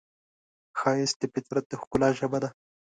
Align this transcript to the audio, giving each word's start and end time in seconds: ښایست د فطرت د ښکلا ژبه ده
ښایست 0.79 1.17
د 1.21 1.23
فطرت 1.33 1.65
د 1.69 1.73
ښکلا 1.81 2.09
ژبه 2.19 2.37
ده 2.43 2.49